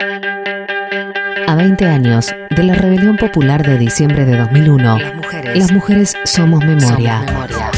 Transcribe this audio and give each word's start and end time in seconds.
A 0.00 1.54
20 1.56 1.84
años 1.84 2.32
de 2.50 2.62
la 2.62 2.74
rebelión 2.74 3.16
popular 3.16 3.66
de 3.66 3.76
diciembre 3.78 4.24
de 4.24 4.38
2001, 4.38 4.96
Las 4.96 5.14
mujeres. 5.16 5.58
las 5.58 5.72
mujeres 5.72 6.14
somos 6.24 6.64
memoria. 6.64 7.24
Somos 7.26 7.32
memoria. 7.32 7.70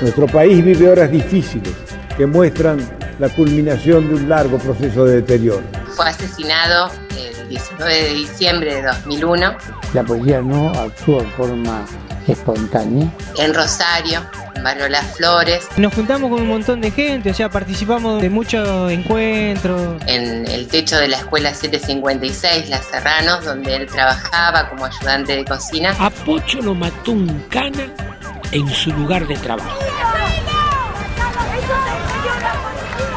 Nuestro 0.00 0.26
país 0.26 0.64
vive 0.64 0.88
horas 0.88 1.12
difíciles 1.12 1.72
que 2.16 2.26
muestran 2.26 2.80
la 3.20 3.28
culminación 3.28 4.08
de 4.08 4.14
un 4.16 4.28
largo 4.28 4.58
proceso 4.58 5.04
de 5.04 5.16
deterioro. 5.16 5.62
Fue 5.94 6.08
asesinado 6.08 6.90
19 7.48 7.94
de 7.94 8.08
diciembre 8.14 8.74
de 8.76 8.82
2001 8.82 9.56
La 9.94 10.02
policía 10.02 10.40
no 10.42 10.70
actúa 10.70 11.22
en 11.22 11.30
forma 11.32 11.84
espontánea. 12.26 13.08
en 13.38 13.54
Rosario, 13.54 14.20
en 14.56 14.64
Barrio 14.64 14.88
Las 14.88 15.16
Flores, 15.16 15.68
Nos 15.76 15.94
juntamos 15.94 16.28
con 16.30 16.42
un 16.42 16.48
montón 16.48 16.80
de 16.80 16.90
gente, 16.90 17.30
o 17.30 17.34
sea, 17.34 17.48
participamos 17.48 18.20
de 18.20 18.28
muchos 18.30 18.90
encuentros. 18.90 20.02
en 20.06 20.46
el 20.48 20.66
techo 20.66 20.96
de 20.96 21.06
la 21.08 21.18
escuela 21.18 21.54
756, 21.54 22.68
Las 22.68 22.84
Serranos, 22.86 23.44
donde 23.44 23.76
él 23.76 23.86
trabajaba 23.86 24.68
como 24.68 24.86
ayudante 24.86 25.36
de 25.36 25.44
cocina. 25.44 25.94
A 26.00 26.10
Pocho 26.10 26.60
lo 26.60 26.74
mató 26.74 27.12
un 27.12 27.44
cana 27.48 27.86
en 28.52 28.68
su 28.68 28.90
lugar 28.92 29.26
de 29.28 29.36
trabajo. 29.36 29.78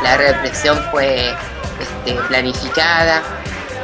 La 0.03 0.17
represión 0.17 0.79
fue 0.91 1.33
este, 1.79 2.13
planificada, 2.27 3.21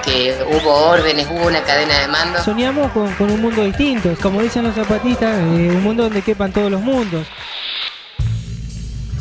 que 0.06 0.36
hubo 0.48 0.72
órdenes, 0.72 1.28
hubo 1.30 1.48
una 1.48 1.64
cadena 1.64 2.00
de 2.00 2.08
mando. 2.08 2.44
Soñamos 2.44 2.92
con, 2.92 3.12
con 3.16 3.32
un 3.32 3.42
mundo 3.42 3.64
distinto, 3.64 4.16
como 4.22 4.42
dicen 4.42 4.64
los 4.64 4.76
zapatistas, 4.76 5.38
eh, 5.40 5.72
un 5.72 5.84
mundo 5.84 6.04
donde 6.04 6.22
quepan 6.22 6.54
todos 6.54 6.72
los 6.72 6.82
mundos. 6.82 7.28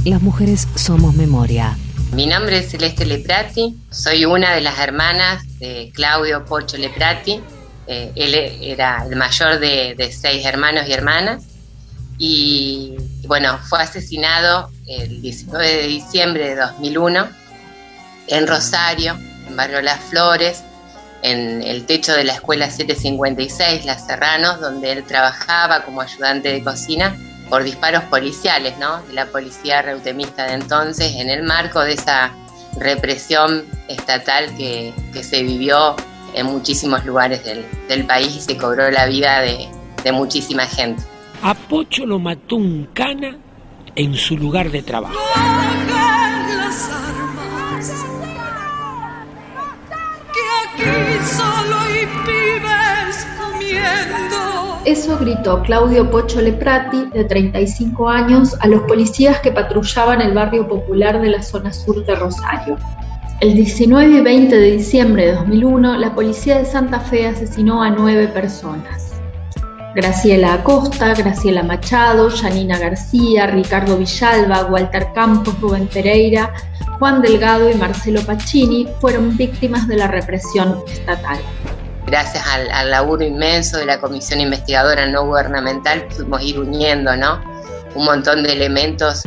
Las 0.05 0.21
mujeres 0.21 0.69
somos 0.75 1.15
memoria. 1.15 1.77
Mi 2.13 2.27
nombre 2.27 2.59
es 2.59 2.71
Celeste 2.71 3.07
Leprati, 3.07 3.75
soy 3.91 4.25
una 4.25 4.55
de 4.55 4.61
las 4.61 4.79
hermanas 4.79 5.43
de 5.59 5.91
Claudio 5.95 6.45
Pocho 6.45 6.77
Leprati. 6.77 7.41
Eh, 7.87 8.13
él 8.15 8.35
era 8.63 9.05
el 9.05 9.17
mayor 9.17 9.59
de, 9.59 9.95
de 9.97 10.13
seis 10.13 10.45
hermanos 10.45 10.85
y 10.89 10.93
hermanas. 10.93 11.45
Y 12.19 12.97
bueno, 13.27 13.59
fue 13.59 13.83
asesinado 13.83 14.71
el 14.87 15.21
19 15.23 15.67
de 15.67 15.87
diciembre 15.87 16.51
de 16.51 16.57
2001 16.57 17.29
en 18.29 18.47
Rosario, 18.47 19.19
en 19.49 19.57
Barrio 19.57 19.83
Las 19.83 20.01
Flores, 20.01 20.63
en 21.25 21.63
el 21.63 21.87
techo 21.87 22.13
de 22.13 22.23
la 22.23 22.35
escuela 22.35 22.71
756, 22.71 23.87
Las 23.87 24.07
Serranos, 24.07 24.61
donde 24.61 24.93
él 24.93 25.05
trabajaba 25.05 25.83
como 25.83 26.03
ayudante 26.03 26.51
de 26.51 26.63
cocina 26.63 27.17
por 27.49 27.65
disparos 27.65 28.05
policiales, 28.05 28.77
¿no? 28.79 29.01
De 29.05 29.15
la 29.15 29.27
policía 29.27 29.81
reutemista 29.81 30.47
de 30.47 30.53
entonces, 30.53 31.15
en 31.17 31.31
el 31.31 31.43
marco 31.43 31.81
de 31.81 31.95
esa 31.95 32.31
represión 32.79 33.65
estatal 33.89 34.55
que, 34.57 34.93
que 35.15 35.25
se 35.25 35.43
vivió 35.43 35.97
en 36.35 36.45
muchísimos 36.47 37.07
lugares 37.07 37.43
del, 37.43 37.65
del 37.89 38.05
país 38.05 38.37
y 38.37 38.41
se 38.41 38.59
cobró 38.59 38.91
la 38.91 39.07
vida 39.07 39.41
de, 39.41 39.69
de 40.03 40.13
muchísima 40.13 40.67
gente. 40.67 41.03
A 41.43 41.55
Pocho 41.55 42.05
lo 42.05 42.19
mató 42.19 42.57
un 42.57 42.87
cana 42.93 43.39
en 43.97 44.15
su 44.15 44.37
lugar 44.37 44.71
de 44.71 44.83
trabajo. 44.83 45.19
Las 46.49 46.91
armas, 46.91 48.05
Eso 54.85 55.19
gritó 55.19 55.63
Claudio 55.63 56.11
Pocho 56.11 56.43
Leprati, 56.43 57.07
de 57.07 57.25
35 57.25 58.09
años, 58.09 58.55
a 58.61 58.69
los 58.69 58.83
policías 58.83 59.41
que 59.41 59.51
patrullaban 59.51 60.21
el 60.21 60.35
barrio 60.35 60.69
popular 60.69 61.21
de 61.23 61.31
la 61.31 61.43
zona 61.43 61.73
sur 61.73 62.05
de 62.05 62.15
Rosario. 62.15 62.77
El 63.41 63.55
19 63.55 64.19
y 64.19 64.21
20 64.21 64.57
de 64.57 64.71
diciembre 64.73 65.27
de 65.27 65.33
2001, 65.33 65.97
la 65.97 66.15
policía 66.15 66.59
de 66.59 66.67
Santa 66.67 67.01
Fe 67.01 67.27
asesinó 67.27 67.83
a 67.83 67.91
nueve 67.91 68.29
personas. 68.29 69.04
Graciela 69.95 70.55
Acosta, 70.55 71.15
Graciela 71.15 71.63
Machado, 71.63 72.29
Janina 72.29 72.79
García, 72.79 73.47
Ricardo 73.47 73.97
Villalba, 73.97 74.65
Walter 74.65 75.09
Campos, 75.15 75.59
Rubén 75.61 75.87
Pereira, 75.87 76.53
Juan 76.99 77.23
Delgado 77.23 77.71
y 77.71 77.75
Marcelo 77.75 78.21
Pacini 78.23 78.89
fueron 79.01 79.37
víctimas 79.37 79.87
de 79.87 79.97
la 79.97 80.09
represión 80.09 80.83
estatal. 80.89 81.39
Gracias 82.07 82.45
al, 82.47 82.71
al 82.73 82.91
laburo 82.91 83.25
inmenso 83.25 83.79
de 83.79 83.87
la 83.87 84.01
Comisión 84.01 84.41
Investigadora 84.41 85.07
No 85.07 85.27
Gubernamental 85.27 86.05
pudimos 86.09 86.43
ir 86.43 86.59
uniendo 86.59 87.17
¿no? 87.17 87.41
un 87.95 88.05
montón 88.05 88.43
de 88.43 88.53
elementos 88.53 89.23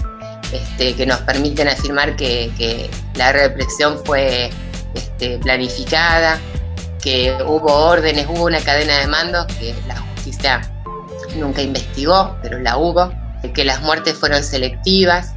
este, 0.51 0.95
que 0.95 1.05
nos 1.05 1.19
permiten 1.19 1.67
afirmar 1.67 2.15
que, 2.15 2.51
que 2.57 2.89
la 3.15 3.31
represión 3.31 3.99
fue 4.05 4.49
este, 4.93 5.37
planificada, 5.39 6.39
que 7.01 7.35
hubo 7.45 7.71
órdenes, 7.71 8.27
hubo 8.29 8.45
una 8.45 8.59
cadena 8.59 8.97
de 8.99 9.07
mandos 9.07 9.45
que 9.59 9.73
la 9.87 9.95
justicia 10.27 10.61
nunca 11.37 11.61
investigó, 11.61 12.37
pero 12.41 12.59
la 12.59 12.77
hubo, 12.77 13.11
que 13.53 13.63
las 13.63 13.81
muertes 13.81 14.15
fueron 14.15 14.43
selectivas, 14.43 15.33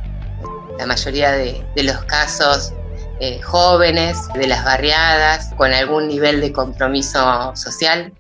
la 0.79 0.87
mayoría 0.87 1.33
de, 1.33 1.65
de 1.77 1.83
los 1.83 2.03
casos 2.05 2.73
eh, 3.21 3.41
jóvenes, 3.43 4.17
de 4.35 4.47
las 4.47 4.65
barriadas, 4.65 5.53
con 5.57 5.73
algún 5.73 6.09
nivel 6.09 6.41
de 6.41 6.53
compromiso 6.53 7.55
social. 7.55 8.13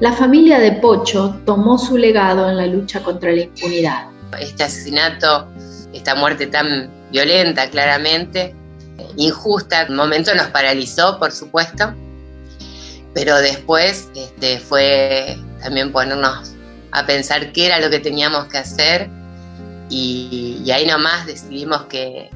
La 0.00 0.12
familia 0.12 0.58
de 0.58 0.72
Pocho 0.72 1.40
tomó 1.46 1.78
su 1.78 1.96
legado 1.96 2.50
en 2.50 2.58
la 2.58 2.66
lucha 2.66 3.02
contra 3.02 3.32
la 3.32 3.42
impunidad. 3.42 4.08
Este 4.38 4.64
asesinato, 4.64 5.48
esta 5.94 6.14
muerte 6.14 6.46
tan 6.46 6.90
violenta 7.10 7.70
claramente, 7.70 8.54
injusta, 9.16 9.82
en 9.82 9.92
un 9.92 9.96
momento 9.96 10.34
nos 10.34 10.48
paralizó, 10.48 11.18
por 11.18 11.32
supuesto, 11.32 11.94
pero 13.16 13.38
después 13.38 14.10
este, 14.14 14.58
fue 14.60 15.38
también 15.62 15.90
ponernos 15.90 16.52
a 16.92 17.06
pensar 17.06 17.50
qué 17.52 17.64
era 17.64 17.80
lo 17.80 17.88
que 17.88 17.98
teníamos 17.98 18.44
que 18.48 18.58
hacer 18.58 19.08
y, 19.88 20.70
ahí 20.70 20.86
nomás 20.86 21.24
decidimos 21.24 21.84
que, 21.84 22.28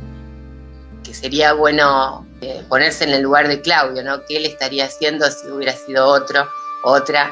que 1.04 1.12
sería 1.12 1.52
bueno 1.52 2.26
eh, 2.40 2.64
ponerse 2.66 3.04
en 3.04 3.10
el 3.10 3.20
lugar 3.20 3.46
de 3.46 3.60
Claudio, 3.60 4.02
¿no? 4.02 4.24
¿Qué 4.24 4.38
él 4.38 4.46
estaría 4.46 4.86
haciendo 4.86 5.30
si 5.30 5.48
hubiera 5.48 5.74
sido 5.74 6.06
otro, 6.06 6.48
otra, 6.82 7.30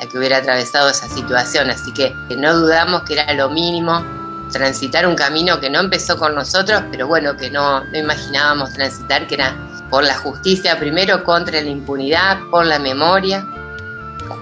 la 0.00 0.08
que 0.08 0.16
hubiera 0.16 0.38
atravesado 0.38 0.88
esa 0.88 1.06
situación? 1.10 1.68
Así 1.68 1.92
que 1.92 2.10
no 2.34 2.56
dudamos 2.56 3.02
que 3.02 3.12
era 3.12 3.30
lo 3.34 3.50
mínimo 3.50 4.02
transitar 4.52 5.06
un 5.06 5.16
camino 5.16 5.60
que 5.60 5.68
no 5.68 5.80
empezó 5.80 6.16
con 6.16 6.34
nosotros, 6.34 6.82
pero 6.90 7.06
bueno, 7.06 7.36
que 7.36 7.50
no, 7.50 7.84
no 7.84 7.98
imaginábamos 7.98 8.72
transitar, 8.72 9.26
que 9.26 9.34
era 9.34 9.54
por 9.90 10.04
la 10.04 10.14
justicia 10.14 10.78
primero 10.78 11.24
contra 11.24 11.60
la 11.60 11.68
impunidad, 11.68 12.38
por 12.50 12.66
la 12.66 12.78
memoria, 12.78 13.44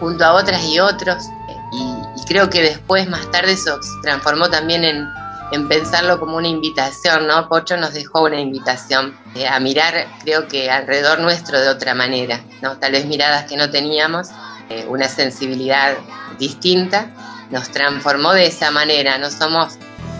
junto 0.01 0.25
a 0.25 0.35
otras 0.35 0.63
y 0.65 0.81
otros. 0.81 1.25
Y, 1.73 1.83
y 2.21 2.25
creo 2.27 2.49
que 2.51 2.63
después, 2.63 3.09
más 3.09 3.31
tarde, 3.31 3.53
eso 3.53 3.83
se 3.83 3.91
transformó 4.03 4.49
también 4.49 4.85
en, 4.85 5.07
en 5.53 5.69
pensarlo 5.69 6.19
como 6.19 6.37
una 6.37 6.49
invitación, 6.49 7.27
¿no? 7.27 7.49
Pocho 7.49 7.77
nos 7.77 7.95
dejó 7.95 8.23
una 8.23 8.41
invitación 8.41 9.17
eh, 9.35 9.47
a 9.47 9.61
mirar, 9.61 10.07
creo 10.23 10.49
que 10.49 10.71
alrededor 10.71 11.21
nuestro 11.21 11.61
de 11.61 11.69
otra 11.69 11.95
manera, 11.95 12.41
¿no? 12.63 12.77
Tal 12.79 12.93
vez 12.93 13.07
miradas 13.07 13.45
que 13.45 13.57
no 13.57 13.71
teníamos, 13.71 14.29
eh, 14.69 14.87
una 14.89 15.09
sensibilidad 15.09 15.97
distinta, 16.39 17.11
nos 17.51 17.69
transformó 17.71 18.33
de 18.33 18.47
esa 18.47 18.71
manera, 18.71 19.19
no 19.19 19.31
somos 19.31 19.75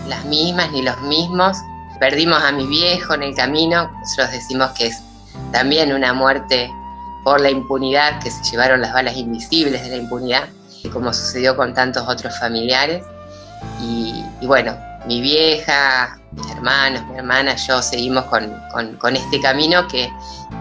las 0.07 0.23
mismas 0.25 0.71
ni 0.71 0.83
los 0.83 0.99
mismos. 1.01 1.57
Perdimos 1.99 2.41
a 2.43 2.51
mi 2.51 2.67
viejo 2.67 3.13
en 3.13 3.23
el 3.23 3.35
camino, 3.35 3.91
nosotros 3.99 4.31
decimos 4.31 4.71
que 4.71 4.87
es 4.87 5.01
también 5.51 5.93
una 5.93 6.13
muerte 6.13 6.71
por 7.23 7.41
la 7.41 7.49
impunidad, 7.49 8.21
que 8.21 8.29
se 8.29 8.43
llevaron 8.51 8.81
las 8.81 8.93
balas 8.93 9.17
invisibles 9.17 9.83
de 9.83 9.89
la 9.89 9.95
impunidad, 9.97 10.49
como 10.93 11.13
sucedió 11.13 11.55
con 11.55 11.73
tantos 11.73 12.07
otros 12.07 12.37
familiares. 12.39 13.03
Y, 13.81 14.23
y 14.41 14.47
bueno, 14.47 14.77
mi 15.07 15.21
vieja, 15.21 16.19
mis 16.31 16.51
hermanos, 16.51 17.03
mi 17.07 17.17
hermana, 17.17 17.55
yo 17.55 17.81
seguimos 17.81 18.25
con, 18.25 18.51
con, 18.99 19.15
este 19.15 19.39
camino 19.39 19.87
que 19.87 20.11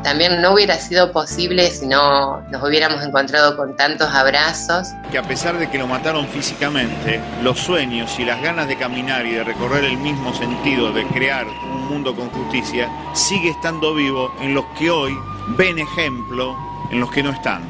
también 0.03 0.41
no 0.43 0.53
hubiera 0.53 0.79
sido 0.79 1.13
posible 1.13 1.71
si 1.71 1.87
no 1.87 2.41
nos 2.51 2.63
hubiéramos 2.63 3.03
encontrado 3.03 3.57
con 3.57 3.77
tantos 3.77 4.09
abrazos. 4.09 4.89
Que 5.11 5.19
a 5.19 5.23
pesar 5.23 5.59
de 5.59 5.69
que 5.71 5.79
lo 5.79 5.87
mataron 5.87 6.29
físicamente, 6.29 7.21
los 7.43 7.59
sueños 7.59 8.19
y 8.19 8.25
las 8.25 8.41
ganas 8.43 8.69
de 8.69 8.77
caminar 8.77 9.27
y 9.27 9.33
de 9.33 9.45
recorrer 9.45 9.85
el 9.85 9.97
mismo 9.97 10.35
sentido 10.35 10.93
de 10.93 11.07
crear 11.09 11.47
un 11.47 11.89
mundo 11.89 12.15
con 12.15 12.31
justicia 12.31 12.89
sigue 13.15 13.51
estando 13.51 13.95
vivo 13.95 14.33
en 14.41 14.55
los 14.55 14.65
que 14.79 14.91
hoy 14.91 15.17
ven 15.57 15.79
ejemplo 15.79 16.57
en 16.91 17.01
los 17.01 17.11
que 17.11 17.23
no 17.23 17.31
están. 17.31 17.63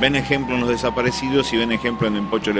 Ven 0.00 0.14
ejemplo 0.14 0.54
en 0.54 0.60
los 0.60 0.70
desaparecidos 0.70 1.52
y 1.52 1.56
ven 1.56 1.72
ejemplo 1.72 2.06
en 2.06 2.16
el 2.16 2.26
Pocho. 2.26 2.52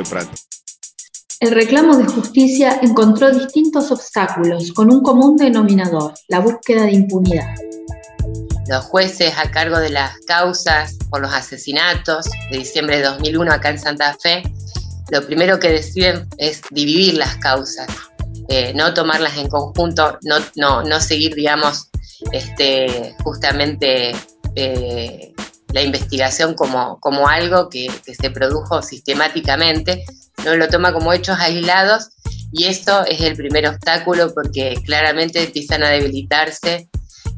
El 1.40 1.52
reclamo 1.52 1.96
de 1.96 2.04
justicia 2.04 2.80
encontró 2.82 3.30
distintos 3.30 3.92
obstáculos 3.92 4.72
con 4.72 4.92
un 4.92 5.04
común 5.04 5.36
denominador, 5.36 6.12
la 6.26 6.40
búsqueda 6.40 6.82
de 6.82 6.92
impunidad. 6.94 7.54
Los 8.66 8.84
jueces 8.86 9.32
a 9.38 9.48
cargo 9.48 9.78
de 9.78 9.90
las 9.90 10.18
causas 10.26 10.96
por 11.08 11.20
los 11.20 11.32
asesinatos 11.32 12.28
de 12.50 12.58
diciembre 12.58 12.96
de 12.96 13.04
2001 13.04 13.52
acá 13.52 13.70
en 13.70 13.78
Santa 13.78 14.16
Fe, 14.20 14.42
lo 15.12 15.24
primero 15.24 15.60
que 15.60 15.70
deciden 15.70 16.26
es 16.38 16.60
dividir 16.72 17.14
las 17.14 17.36
causas, 17.36 17.86
eh, 18.48 18.72
no 18.74 18.92
tomarlas 18.92 19.36
en 19.36 19.48
conjunto, 19.48 20.18
no, 20.22 20.38
no, 20.56 20.82
no 20.82 21.00
seguir, 21.00 21.36
digamos, 21.36 21.88
este, 22.32 23.14
justamente 23.22 24.10
eh, 24.56 25.32
la 25.72 25.82
investigación 25.82 26.54
como, 26.54 26.98
como 27.00 27.28
algo 27.28 27.68
que, 27.68 27.88
se 28.04 28.30
produjo 28.30 28.82
sistemáticamente, 28.82 30.04
no 30.44 30.56
lo 30.56 30.68
toma 30.68 30.92
como 30.92 31.12
hechos 31.12 31.38
aislados 31.38 32.10
y 32.52 32.64
eso 32.64 33.04
es 33.04 33.20
el 33.20 33.36
primer 33.36 33.66
obstáculo 33.66 34.32
porque 34.32 34.76
claramente 34.84 35.44
empiezan 35.44 35.82
a 35.82 35.90
debilitarse 35.90 36.88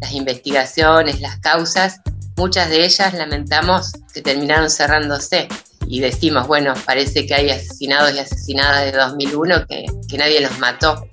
las 0.01 0.13
investigaciones, 0.13 1.21
las 1.21 1.39
causas, 1.41 2.01
muchas 2.37 2.71
de 2.71 2.85
ellas 2.85 3.13
lamentamos 3.15 3.93
que 4.15 4.23
terminaron 4.23 4.71
cerrándose 4.71 5.49
y 5.87 6.01
decimos, 6.01 6.47
bueno, 6.47 6.75
parece 6.87 7.27
que 7.27 7.35
hay 7.35 7.51
asesinados 7.51 8.15
y 8.15 8.21
asesinadas 8.21 8.85
de 8.85 8.93
2001 8.93 9.67
que, 9.67 9.87
que 10.09 10.19
nadie 10.19 10.41
los 10.41 10.57
mató. 10.59 11.07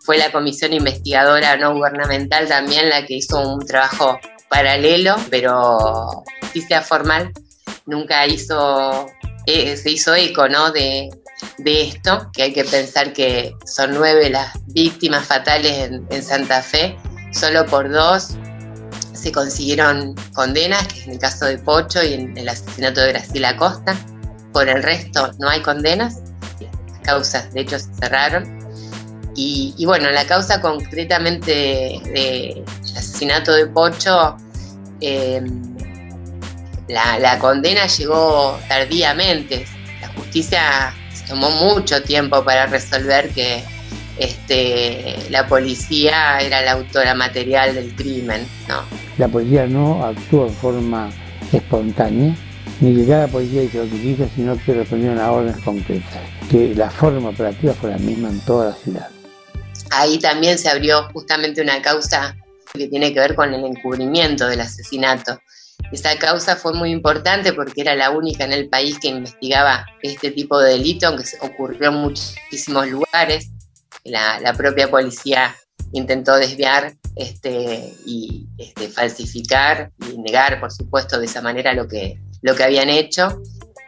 Fue 0.00 0.16
la 0.16 0.32
comisión 0.32 0.72
investigadora 0.72 1.56
no 1.56 1.74
gubernamental 1.74 2.48
también 2.48 2.88
la 2.88 3.06
que 3.06 3.14
hizo 3.14 3.38
un 3.40 3.64
trabajo 3.64 4.18
paralelo, 4.48 5.16
pero 5.30 6.24
justicia 6.52 6.82
formal 6.82 7.32
nunca 7.86 8.26
hizo, 8.26 9.06
eh, 9.46 9.76
se 9.76 9.90
hizo 9.90 10.14
eco 10.14 10.48
¿no? 10.48 10.70
de, 10.70 11.08
de, 11.58 11.82
esto, 11.82 12.30
que 12.32 12.42
hay 12.42 12.52
que 12.52 12.64
pensar 12.64 13.12
que 13.12 13.54
son 13.64 13.94
nueve 13.94 14.28
las 14.28 14.52
víctimas 14.66 15.26
fatales 15.26 15.90
en, 16.10 16.22
Santa 16.22 16.62
Fe, 16.62 16.96
solo 17.32 17.64
por 17.66 17.90
dos 17.90 18.36
se 19.14 19.32
consiguieron 19.32 20.14
condenas, 20.34 20.86
que 20.88 21.00
es 21.00 21.06
en 21.06 21.12
el 21.12 21.18
caso 21.18 21.46
de 21.46 21.56
Pocho 21.58 22.02
y 22.02 22.14
en 22.14 22.36
el 22.36 22.48
asesinato 22.48 23.00
de 23.00 23.12
Graciela 23.12 23.56
Costa. 23.56 23.96
Por 24.52 24.68
el 24.68 24.82
resto 24.82 25.30
no 25.38 25.48
hay 25.48 25.62
condenas, 25.62 26.18
las 26.60 26.98
causas 27.02 27.52
de 27.54 27.60
hecho 27.62 27.78
se 27.78 27.94
cerraron. 27.94 28.60
Y, 29.34 29.82
bueno, 29.86 30.10
la 30.10 30.26
causa 30.26 30.60
concretamente 30.60 31.98
del 32.04 32.64
asesinato 32.94 33.54
de 33.54 33.66
Pocho, 33.66 34.36
eh, 35.00 35.42
la, 36.88 37.18
la, 37.18 37.38
condena 37.38 37.86
llegó 37.86 38.58
tardíamente. 38.68 39.64
La 40.00 40.08
justicia 40.08 40.94
tomó 41.28 41.50
mucho 41.50 42.02
tiempo 42.02 42.44
para 42.44 42.66
resolver 42.66 43.30
que 43.30 43.62
este, 44.18 45.16
la 45.30 45.46
policía 45.46 46.38
era 46.40 46.62
la 46.62 46.72
autora 46.72 47.14
material 47.14 47.74
del 47.74 47.94
crimen. 47.94 48.46
¿no? 48.68 48.82
La 49.18 49.28
policía 49.28 49.66
no 49.66 50.04
actuó 50.04 50.46
en 50.46 50.54
forma 50.54 51.10
espontánea, 51.52 52.36
ni 52.80 52.96
que 52.96 53.06
cada 53.06 53.28
policía 53.28 53.62
hizo 53.62 53.78
lo 53.84 53.90
que 53.90 54.00
quiso, 54.00 54.28
sino 54.34 54.56
que 54.64 54.74
respondieron 54.74 55.18
a 55.18 55.32
órdenes 55.32 55.62
concretas, 55.62 56.20
que 56.50 56.74
la 56.74 56.90
forma 56.90 57.30
operativa 57.30 57.72
fue 57.74 57.90
la 57.90 57.98
misma 57.98 58.28
en 58.28 58.40
toda 58.40 58.70
la 58.70 58.76
ciudad. 58.76 59.08
Ahí 59.90 60.18
también 60.18 60.58
se 60.58 60.70
abrió 60.70 61.08
justamente 61.12 61.60
una 61.60 61.80
causa 61.82 62.36
que 62.72 62.88
tiene 62.88 63.12
que 63.12 63.20
ver 63.20 63.34
con 63.34 63.52
el 63.52 63.64
encubrimiento 63.64 64.46
del 64.48 64.60
asesinato. 64.60 65.38
Esa 65.92 66.18
causa 66.18 66.56
fue 66.56 66.72
muy 66.72 66.90
importante 66.90 67.52
porque 67.52 67.82
era 67.82 67.94
la 67.94 68.10
única 68.10 68.44
en 68.44 68.52
el 68.52 68.68
país 68.70 68.98
que 68.98 69.08
investigaba 69.08 69.86
este 70.02 70.30
tipo 70.30 70.58
de 70.58 70.72
delito, 70.72 71.06
aunque 71.06 71.24
ocurrió 71.40 71.90
en 71.90 71.96
muchísimos 71.96 72.88
lugares. 72.88 73.50
La, 74.04 74.40
la 74.40 74.54
propia 74.54 74.90
policía 74.90 75.54
intentó 75.92 76.36
desviar 76.36 76.94
este, 77.14 77.92
y 78.06 78.48
este, 78.56 78.88
falsificar 78.88 79.92
y 80.10 80.16
negar, 80.18 80.60
por 80.60 80.72
supuesto, 80.72 81.18
de 81.18 81.26
esa 81.26 81.42
manera 81.42 81.74
lo 81.74 81.86
que, 81.86 82.18
lo 82.40 82.54
que 82.56 82.64
habían 82.64 82.88
hecho. 82.88 83.42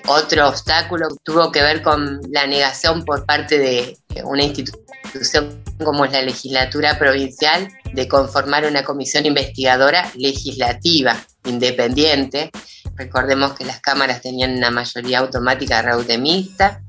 Otro 0.07 0.47
obstáculo 0.47 1.09
tuvo 1.23 1.51
que 1.51 1.63
ver 1.63 1.81
con 1.81 2.21
la 2.31 2.47
negación 2.47 3.03
por 3.07 3.25
parte 3.25 3.59
de 3.59 3.97
una 4.25 4.45
institución 4.45 5.65
como 5.83 6.05
es 6.05 6.13
la 6.13 6.21
legislatura 6.21 6.99
provincial 6.99 7.69
de 7.95 8.07
conformar 8.07 8.67
una 8.67 8.85
comisión 8.85 9.25
investigadora 9.25 10.11
legislativa 10.17 11.17
independiente. 11.45 12.51
Recordemos 12.97 13.55
que 13.55 13.65
las 13.65 13.81
cámaras 13.81 14.21
tenían 14.23 14.57
una 14.57 14.71
mayoría 14.71 15.21
automática 15.21 15.83
reutemista. 15.83 16.83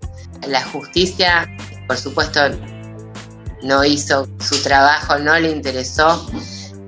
La 0.48 0.64
justicia, 0.64 1.50
por 1.88 1.98
supuesto, 1.98 2.42
no 3.64 3.84
hizo 3.84 4.28
su 4.40 4.62
trabajo, 4.62 5.18
no 5.18 5.38
le 5.40 5.52
interesó. 5.52 6.26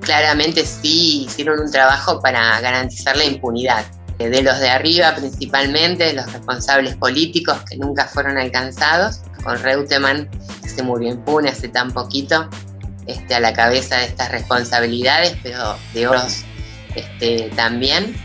Claramente 0.02 0.66
sí 0.66 1.26
hicieron 1.26 1.60
un 1.60 1.72
trabajo 1.72 2.22
para 2.22 2.60
garantizar 2.62 3.18
la 3.18 3.26
impunidad 3.26 3.86
de 4.18 4.42
los 4.42 4.60
de 4.60 4.70
arriba 4.70 5.16
principalmente, 5.16 6.06
de 6.06 6.14
los 6.14 6.32
responsables 6.32 6.96
políticos 6.96 7.58
que 7.70 7.78
nunca 7.78 8.06
fueron 8.06 8.38
alcanzados, 8.38 9.22
con 9.44 9.62
Reutemann 9.62 10.30
que 10.62 10.70
se 10.70 10.82
murió 10.82 11.10
impune 11.10 11.50
hace 11.50 11.68
tan 11.68 11.92
poquito, 11.92 12.50
este, 13.06 13.36
a 13.36 13.40
la 13.40 13.54
cabeza 13.54 13.98
de 13.98 14.06
estas 14.06 14.32
responsabilidades, 14.32 15.38
pero 15.44 15.78
de 15.94 16.08
otros 16.08 16.44
este, 16.98 17.50
también. 17.56 18.16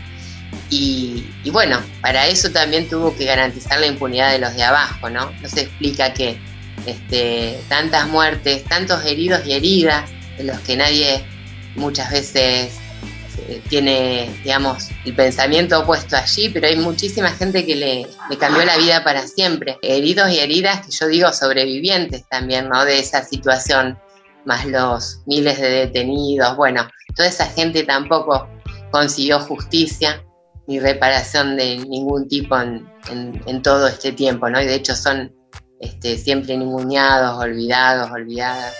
Y, 0.69 1.23
bueno, 1.51 1.79
para 2.01 2.27
eso 2.27 2.51
también 2.51 2.89
tuvo 2.89 3.15
que 3.15 3.25
garantizar 3.25 3.79
la 3.79 3.85
impunidad 3.85 4.31
de 4.31 4.39
los 4.39 4.55
de 4.55 4.63
abajo, 4.63 5.09
¿no? 5.09 5.31
No 5.41 5.49
se 5.49 5.61
explica 5.61 6.13
que 6.13 6.39
este, 6.87 7.59
tantas 7.69 8.07
muertes, 8.07 8.63
tantos 8.63 9.05
heridos 9.05 9.45
y 9.45 9.53
heridas, 9.53 10.09
de 10.37 10.45
los 10.45 10.59
que 10.61 10.75
nadie 10.75 11.23
muchas 11.75 12.11
veces 12.11 12.73
eh, 13.47 13.61
tiene, 13.69 14.29
digamos, 14.43 14.89
el 15.05 15.13
pensamiento 15.13 15.79
opuesto 15.79 16.17
allí, 16.17 16.49
pero 16.49 16.67
hay 16.67 16.77
muchísima 16.77 17.29
gente 17.29 17.65
que 17.65 17.75
le, 17.75 18.07
le, 18.29 18.37
cambió 18.37 18.65
la 18.65 18.77
vida 18.77 19.03
para 19.03 19.27
siempre. 19.27 19.77
Heridos 19.83 20.31
y 20.31 20.39
heridas 20.39 20.85
que 20.85 20.91
yo 20.91 21.07
digo 21.07 21.31
sobrevivientes 21.33 22.27
también, 22.29 22.67
¿no? 22.67 22.83
De 22.83 22.97
esa 22.97 23.23
situación, 23.23 23.99
más 24.45 24.65
los 24.65 25.19
miles 25.27 25.59
de 25.59 25.69
detenidos. 25.69 26.55
Bueno, 26.57 26.89
toda 27.15 27.29
esa 27.29 27.45
gente 27.45 27.83
tampoco 27.83 28.49
consiguió 28.93 29.39
justicia 29.39 30.23
ni 30.67 30.79
reparación 30.79 31.57
de 31.57 31.77
ningún 31.77 32.27
tipo 32.27 32.55
en, 32.59 32.87
en, 33.09 33.41
en 33.47 33.61
todo 33.63 33.87
este 33.87 34.11
tiempo, 34.11 34.47
¿no? 34.51 34.61
Y 34.61 34.67
de 34.67 34.75
hecho 34.75 34.95
son 34.95 35.33
este, 35.79 36.15
siempre 36.15 36.55
ninguneados, 36.55 37.41
olvidados, 37.41 38.11
olvidadas. 38.11 38.75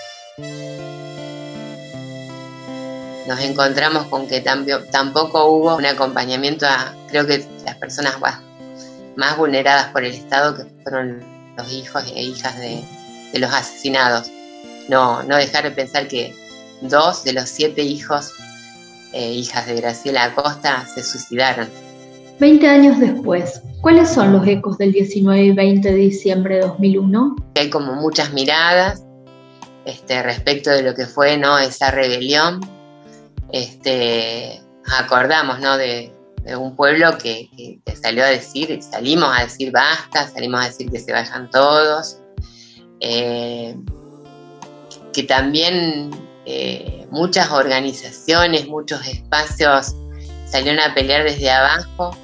Nos 3.26 3.40
encontramos 3.40 4.06
con 4.06 4.28
que 4.28 4.40
tampoco 4.40 5.46
hubo 5.46 5.74
un 5.74 5.84
acompañamiento 5.84 6.64
a, 6.64 6.94
creo 7.08 7.26
que 7.26 7.44
las 7.64 7.74
personas 7.78 8.14
más 9.16 9.36
vulneradas 9.36 9.88
por 9.88 10.04
el 10.04 10.14
Estado, 10.14 10.56
que 10.56 10.64
fueron 10.84 11.24
los 11.56 11.72
hijos 11.72 12.04
e 12.14 12.22
hijas 12.22 12.56
de, 12.60 12.84
de 13.32 13.38
los 13.40 13.52
asesinados. 13.52 14.30
No, 14.88 15.24
no 15.24 15.36
dejar 15.36 15.64
de 15.64 15.72
pensar 15.72 16.06
que 16.06 16.32
dos 16.82 17.24
de 17.24 17.32
los 17.32 17.48
siete 17.48 17.82
hijos 17.82 18.32
e 19.14 19.32
hijas 19.32 19.66
de 19.66 19.76
Graciela 19.76 20.24
Acosta 20.24 20.86
se 20.86 21.02
suicidaron. 21.02 21.68
Veinte 22.38 22.68
años 22.68 22.98
después, 22.98 23.62
¿Cuáles 23.84 24.08
son 24.08 24.32
los 24.32 24.46
ecos 24.46 24.78
del 24.78 24.92
19 24.92 25.42
y 25.42 25.52
20 25.52 25.90
de 25.90 25.94
diciembre 25.94 26.54
de 26.54 26.60
2001? 26.62 27.36
Hay 27.56 27.68
como 27.68 27.92
muchas 27.92 28.32
miradas 28.32 29.04
este, 29.84 30.22
respecto 30.22 30.70
de 30.70 30.80
lo 30.82 30.94
que 30.94 31.04
fue 31.04 31.36
¿no? 31.36 31.58
esa 31.58 31.90
rebelión. 31.90 32.60
Este, 33.52 34.58
acordamos 34.98 35.60
¿no? 35.60 35.76
de, 35.76 36.14
de 36.44 36.56
un 36.56 36.74
pueblo 36.74 37.18
que, 37.18 37.50
que, 37.54 37.78
que, 37.84 37.94
salió 37.94 38.24
a 38.24 38.28
decir, 38.28 38.82
salimos 38.82 39.28
a 39.38 39.42
decir 39.42 39.70
basta, 39.70 40.30
salimos 40.30 40.62
a 40.62 40.68
decir 40.68 40.90
que 40.90 40.98
se 40.98 41.12
vayan 41.12 41.50
todos. 41.50 42.20
Eh, 43.00 43.76
que 45.12 45.24
también 45.24 46.10
eh, 46.46 47.06
muchas 47.10 47.50
organizaciones, 47.50 48.66
muchos 48.66 49.06
espacios 49.06 49.94
salieron 50.46 50.80
a 50.80 50.94
pelear 50.94 51.24
desde 51.24 51.50
abajo 51.50 52.16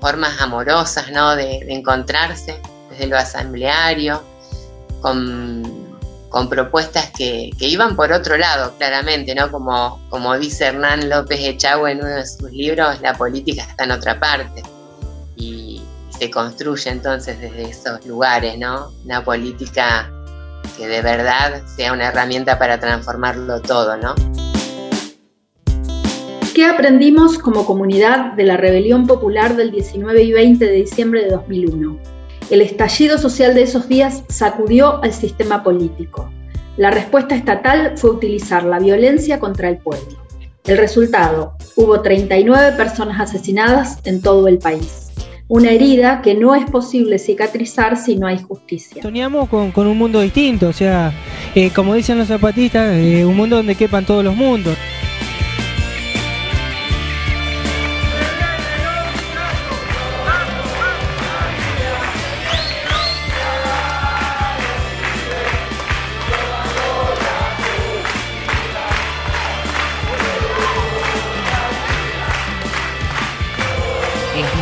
formas 0.00 0.40
amorosas 0.40 1.10
¿no? 1.10 1.34
de, 1.34 1.66
encontrarse 1.68 2.60
desde 2.90 3.06
lo 3.08 3.16
asambleario, 3.16 4.22
con, 5.00 5.84
propuestas 6.50 7.10
que, 7.10 7.50
iban 7.58 7.96
por 7.96 8.12
otro 8.12 8.36
lado, 8.36 8.74
claramente, 8.76 9.34
¿no? 9.34 9.50
Como, 9.50 10.38
dice 10.38 10.66
Hernán 10.66 11.08
López 11.08 11.40
Echagüe 11.40 11.92
en 11.92 11.98
uno 11.98 12.10
de 12.10 12.26
sus 12.26 12.52
libros, 12.52 13.00
la 13.00 13.14
política 13.14 13.62
está 13.62 13.84
en 13.84 13.92
otra 13.92 14.20
parte. 14.20 14.62
Y 15.34 15.82
se 16.10 16.30
construye 16.30 16.90
entonces 16.90 17.40
desde 17.40 17.70
esos 17.70 18.04
lugares, 18.04 18.58
¿no? 18.58 18.92
Una 19.04 19.24
política 19.24 20.10
que 20.76 20.86
de 20.88 21.02
verdad 21.02 21.62
sea 21.76 21.92
una 21.92 22.08
herramienta 22.08 22.58
para 22.58 22.78
transformarlo 22.78 23.60
todo, 23.62 23.96
¿no? 23.96 24.14
¿Qué 26.54 26.64
aprendimos 26.64 27.38
como 27.38 27.66
comunidad 27.66 28.32
de 28.32 28.44
la 28.44 28.56
rebelión 28.56 29.06
popular 29.06 29.56
del 29.56 29.70
19 29.70 30.22
y 30.22 30.32
20 30.32 30.64
de 30.64 30.72
diciembre 30.72 31.24
de 31.24 31.30
2001? 31.30 31.98
El 32.48 32.62
estallido 32.62 33.18
social 33.18 33.54
de 33.54 33.62
esos 33.62 33.88
días 33.88 34.22
sacudió 34.28 35.02
al 35.02 35.12
sistema 35.12 35.62
político. 35.62 36.30
La 36.76 36.90
respuesta 36.90 37.34
estatal 37.34 37.92
fue 37.96 38.10
utilizar 38.10 38.64
la 38.64 38.78
violencia 38.78 39.40
contra 39.40 39.68
el 39.68 39.78
pueblo. 39.78 40.16
El 40.64 40.78
resultado, 40.78 41.56
hubo 41.74 42.00
39 42.00 42.76
personas 42.76 43.20
asesinadas 43.20 43.98
en 44.04 44.22
todo 44.22 44.48
el 44.48 44.58
país. 44.58 45.05
Una 45.48 45.70
herida 45.70 46.22
que 46.22 46.34
no 46.34 46.54
es 46.54 46.68
posible 46.70 47.18
cicatrizar 47.18 47.96
si 47.96 48.16
no 48.16 48.26
hay 48.26 48.38
justicia. 48.38 49.02
Soñamos 49.02 49.48
con, 49.48 49.70
con 49.70 49.86
un 49.86 49.96
mundo 49.96 50.20
distinto, 50.20 50.68
o 50.68 50.72
sea, 50.72 51.12
eh, 51.54 51.70
como 51.70 51.94
dicen 51.94 52.18
los 52.18 52.28
zapatistas, 52.28 52.96
eh, 52.96 53.24
un 53.24 53.36
mundo 53.36 53.56
donde 53.56 53.76
quepan 53.76 54.04
todos 54.04 54.24
los 54.24 54.34
mundos. 54.34 54.76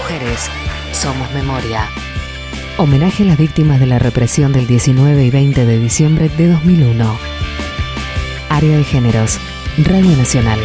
Mujeres 0.05 0.51
somos 0.93 1.31
memoria. 1.33 1.89
Homenaje 2.77 3.23
a 3.23 3.27
las 3.27 3.39
víctimas 3.39 3.81
de 3.81 3.87
la 3.87 3.99
represión 3.99 4.53
del 4.53 4.67
19 4.67 5.25
y 5.25 5.31
20 5.31 5.65
de 5.65 5.79
diciembre 5.79 6.29
de 6.29 6.49
2001. 6.49 7.19
Área 8.51 8.77
de 8.77 8.85
Géneros, 8.85 9.39
Radio 9.79 10.15
Nacional. 10.15 10.61